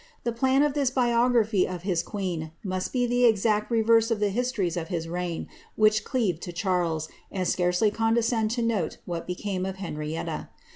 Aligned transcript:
The 0.23 0.31
plan 0.31 0.63
of 0.63 0.73
this 0.73 0.89
biography 0.89 1.67
of 1.67 1.83
his 1.83 2.01
queen 2.01 2.49
roust 2.65 2.91
be 2.91 3.05
the 3.05 3.23
exact 3.25 3.69
reverse 3.69 4.09
of 4.09 4.19
the 4.19 4.29
histories 4.31 4.75
of 4.75 4.87
hii 4.87 5.07
reign, 5.07 5.47
which 5.75 6.03
cleave 6.03 6.39
to 6.39 6.51
Charles, 6.51 7.07
and 7.31 7.47
scarcely 7.47 7.91
condescend 7.91 8.49
to 8.57 8.63
note 8.63 8.97
whtf 9.07 9.27
became 9.27 9.63
of 9.63 9.75
Henrietta. 9.75 10.49